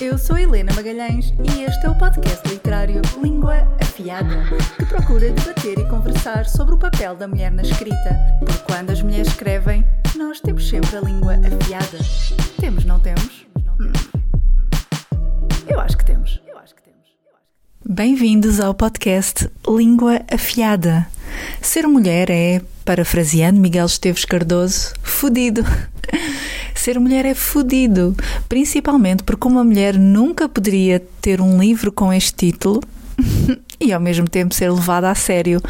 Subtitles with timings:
[0.00, 4.44] Eu sou Helena Magalhães e este é o podcast literário Língua Afiada,
[4.76, 8.18] que procura debater e conversar sobre o papel da mulher na escrita.
[8.40, 9.84] Porque quando as mulheres escrevem,
[10.16, 11.98] nós temos sempre a língua afiada.
[12.58, 13.46] Temos, não temos?
[13.80, 13.92] Hum.
[15.68, 16.40] Eu acho que temos.
[17.84, 21.06] Bem-vindos ao podcast Língua Afiada.
[21.60, 25.62] Ser mulher é, parafraseando Miguel Esteves Cardoso, fudido.
[26.82, 28.12] Ser mulher é fudido,
[28.48, 32.80] principalmente porque uma mulher nunca poderia ter um livro com este título
[33.82, 35.60] e ao mesmo tempo ser levada a sério,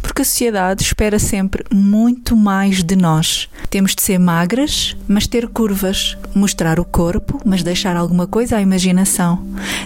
[0.00, 3.48] porque a sociedade espera sempre muito mais de nós.
[3.70, 8.62] Temos de ser magras, mas ter curvas, mostrar o corpo, mas deixar alguma coisa à
[8.62, 9.42] imaginação.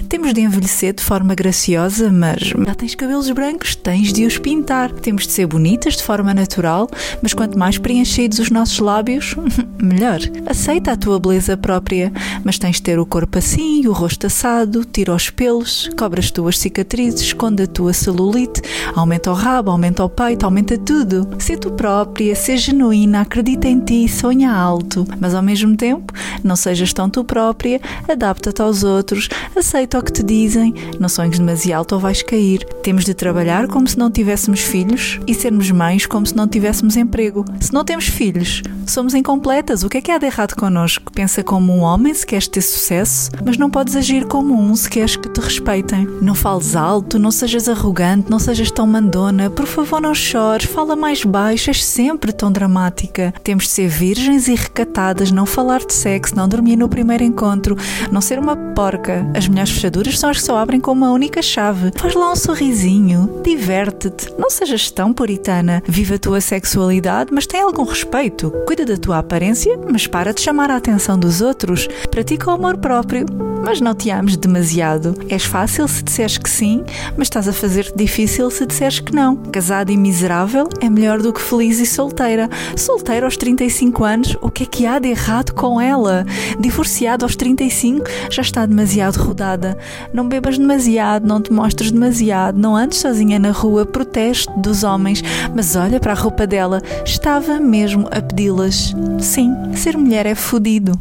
[0.08, 4.90] Temos de envelhecer de forma graciosa, mas já tens cabelos brancos, tens de os pintar.
[4.90, 6.88] Temos de ser bonitas de forma natural,
[7.22, 9.36] mas quanto mais preenchidos os nossos lábios,
[9.80, 10.20] melhor.
[10.46, 12.12] Aceita a tua beleza própria,
[12.44, 16.30] mas tens de ter o corpo assim, o rosto assado, tira os pelos, cobre as
[16.30, 18.62] tuas cicatrizes, esconde a tua celulite,
[18.94, 21.28] aumenta o rabo, aumenta o peito, aumenta tudo.
[21.38, 26.56] Sê tu própria, seja genuína, acredita em ti, sonha alto, mas ao mesmo tempo não
[26.56, 31.76] sejas tão tu própria, adapta-te aos outros, aceita o que te dizem, não sonhes demasiado
[31.76, 32.64] alto ou vais cair.
[32.82, 36.96] Temos de trabalhar como se não tivéssemos filhos e sermos mães como se não tivéssemos
[36.96, 37.44] emprego.
[37.60, 39.82] Se não temos filhos, somos incompletas.
[39.82, 41.12] O que é que há de errado connosco?
[41.12, 44.88] Pensa como um homem se queres ter sucesso, mas não podes agir como um se
[44.88, 46.06] queres que te respeitem.
[46.20, 50.96] Não fales alto, não sejas arrogante, não sejas tão mandona, por favor não chores, fala
[50.96, 53.32] mais baixo, és sempre tão dramática.
[53.42, 57.76] Temos de ser virgens e recatadas, não falar de sexo, não dormir no primeiro encontro,
[58.10, 59.26] não ser uma porca.
[59.34, 61.90] As melhores fechaduras são as que só abrem com uma única chave.
[61.96, 65.82] Faz lá um sorrisinho, diverte-te, não sejas tão puritana.
[65.86, 68.52] Viva a tua sexualidade, mas tem algum respeito.
[68.84, 71.88] Da tua aparência, mas para de chamar a atenção dos outros.
[72.10, 73.24] Pratica o amor próprio,
[73.66, 75.16] mas não te ames demasiado.
[75.28, 76.84] És fácil se disseres que sim,
[77.16, 79.34] mas estás a fazer-te difícil se disseres que não.
[79.34, 82.48] Casada e miserável é melhor do que feliz e solteira.
[82.76, 86.24] Solteira aos 35 anos, o que é que há de errado com ela?
[86.60, 89.76] Divorciada aos 35, já está demasiado rodada.
[90.14, 95.24] Não bebas demasiado, não te mostres demasiado, não andes sozinha na rua, proteste dos homens,
[95.52, 98.94] mas olha para a roupa dela, estava mesmo a pedi-las.
[99.18, 100.96] Sim, ser mulher é fodido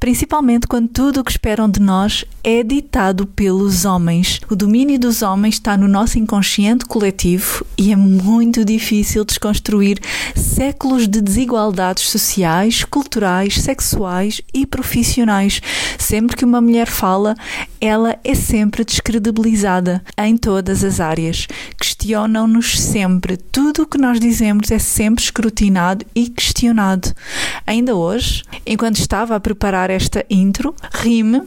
[0.00, 4.40] principalmente quando tudo o que esperam de nós é ditado pelos homens.
[4.50, 9.98] O domínio dos homens está no nosso inconsciente coletivo e é muito difícil desconstruir
[10.34, 15.60] séculos de desigualdades sociais, culturais, sexuais e profissionais.
[16.10, 17.36] Sempre que uma mulher fala,
[17.80, 21.46] ela é sempre descredibilizada em todas as áreas.
[21.78, 23.36] Questionam-nos sempre.
[23.36, 27.14] Tudo o que nós dizemos é sempre escrutinado e questionado.
[27.64, 31.42] Ainda hoje, enquanto estava a preparar esta intro, rime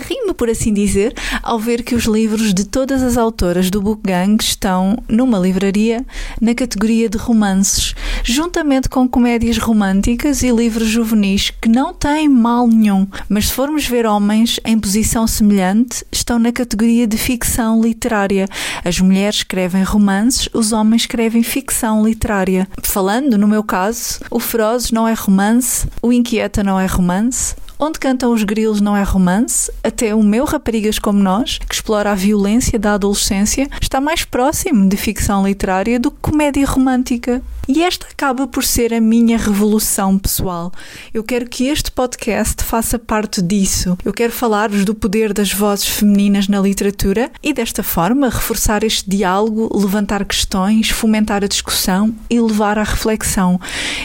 [0.00, 4.02] rime, por assim dizer, ao ver que os livros de todas as autoras do Book
[4.02, 6.04] Gang estão numa livraria
[6.40, 7.94] na categoria de romances,
[8.24, 13.86] juntamente com comédias românticas e livros juvenis que não têm mal nenhum, mas se formos
[13.86, 18.48] ver homens em posição semelhante, estão na categoria de ficção literária.
[18.84, 22.68] As mulheres escrevem romances, os homens escrevem ficção literária.
[22.82, 27.98] Falando no meu caso, o Ferozes não é romance, o Inquieta não é romance, Onde
[27.98, 32.14] cantam os grilos não é romance, até o meu Raparigas como Nós, que explora a
[32.14, 37.42] violência da adolescência, está mais próximo de ficção literária do que comédia romântica.
[37.66, 40.70] E esta acaba por ser a minha revolução pessoal.
[41.14, 43.96] Eu quero que este podcast faça parte disso.
[44.04, 49.08] Eu quero falar-vos do poder das vozes femininas na literatura e, desta forma, reforçar este
[49.08, 53.58] diálogo, levantar questões, fomentar a discussão e levar à reflexão.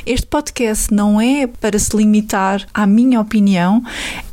[0.06, 3.84] Este podcast não é para se limitar à minha opinião,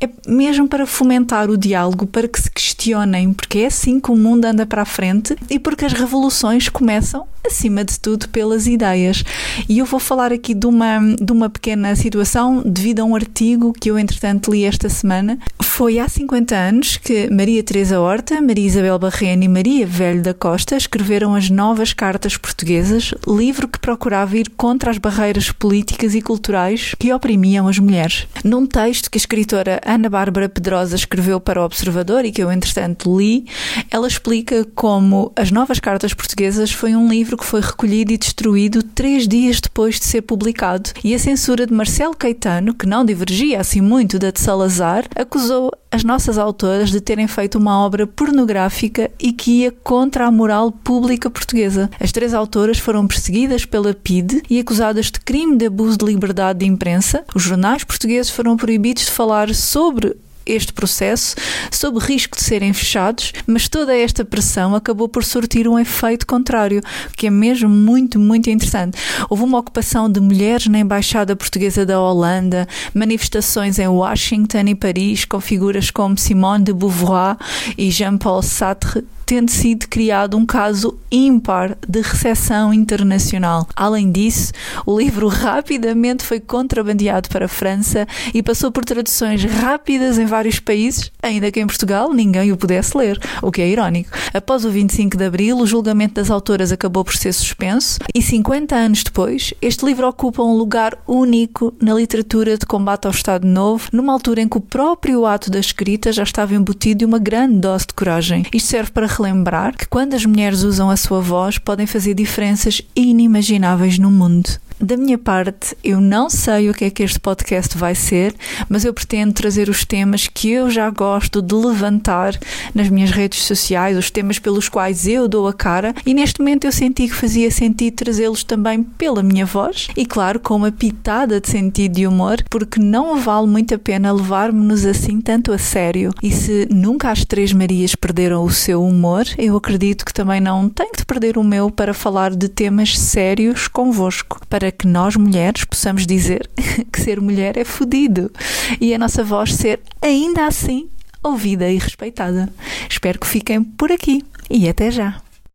[0.01, 2.51] é mesmo para fomentar o diálogo, para que se
[2.87, 6.69] questionem, porque é assim que o mundo anda para a frente e porque as revoluções
[6.69, 9.25] começam, acima de tudo, pelas ideias.
[9.69, 13.73] E eu vou falar aqui de uma, de uma pequena situação devido a um artigo
[13.73, 15.39] que eu, entretanto, li esta semana.
[15.61, 20.33] Foi há 50 anos que Maria Teresa Horta, Maria Isabel Barreno e Maria Velho da
[20.33, 26.23] Costa escreveram as Novas Cartas Portuguesas, livro que procurava ir contra as barreiras políticas e
[26.23, 28.27] culturais que oprimiam as mulheres.
[28.43, 32.51] Num texto que a escritora Ana Bárbara Pedrosa escreveu para o Observador e que eu,
[32.51, 32.76] entretanto,
[33.07, 33.47] li,
[33.91, 38.83] ela explica como As Novas Cartas Portuguesas foi um livro que foi recolhido e destruído
[38.83, 43.61] três dias depois de ser publicado, e a censura de Marcelo Caetano, que não divergia
[43.61, 49.11] assim muito da de Salazar, acusou as nossas autoras de terem feito uma obra pornográfica
[49.19, 51.91] e que ia contra a moral pública portuguesa.
[51.99, 56.59] As três autoras foram perseguidas pela PIDE e acusadas de crime de abuso de liberdade
[56.59, 57.25] de imprensa.
[57.35, 61.35] Os jornais portugueses foram proibidos de falar sobre este processo
[61.71, 66.81] sob risco de serem fechados, mas toda esta pressão acabou por surtir um efeito contrário,
[67.17, 68.99] que é mesmo muito, muito interessante.
[69.29, 75.25] Houve uma ocupação de mulheres na Embaixada Portuguesa da Holanda, manifestações em Washington e Paris
[75.25, 77.37] com figuras como Simone de Beauvoir
[77.77, 83.67] e Jean-Paul Sartre tendo sido criado um caso ímpar de recessão internacional.
[83.75, 84.53] Além disso,
[84.87, 90.61] o livro rapidamente foi contrabandeado para a França e passou por traduções rápidas em vários
[90.61, 94.11] países, ainda que em Portugal ninguém o pudesse ler, o que é irónico.
[94.33, 98.77] Após o 25 de abril, o julgamento das autoras acabou por ser suspenso e 50
[98.77, 103.89] anos depois, este livro ocupa um lugar único na literatura de combate ao Estado Novo,
[103.93, 107.59] numa altura em que o próprio ato da escrita já estava embutido de uma grande
[107.59, 108.45] dose de coragem.
[108.53, 112.83] Isto serve para relembrar que quando as mulheres usam a sua voz, podem fazer diferenças
[112.95, 114.51] inimagináveis no mundo.
[114.79, 118.35] Da minha parte, eu não sei o que é que este podcast vai ser,
[118.69, 122.39] mas eu pretendo trazer os temas que eu já gosto de levantar
[122.75, 126.67] nas minhas redes sociais, os temas pelos quais eu dou a cara, e neste momento
[126.67, 131.41] eu senti que fazia sentido trazê-los também pela minha voz e, claro, com uma pitada
[131.41, 136.13] de sentido e humor, porque não vale muito a pena levar-nos assim tanto a sério.
[136.23, 140.69] E se nunca as Três Marias perderam o seu humor, eu acredito que também não
[140.69, 144.41] tenho de perder o meu para falar de temas sérios convosco.
[144.51, 146.51] Para para que nós mulheres possamos dizer
[146.93, 148.33] que ser mulher é fodido
[148.81, 150.89] e a nossa voz ser ainda assim
[151.23, 152.53] ouvida e respeitada.
[152.91, 155.21] Espero que fiquem por aqui e até já.